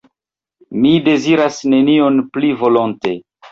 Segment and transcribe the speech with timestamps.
[0.85, 3.17] Mi deziras nenion pli volonte.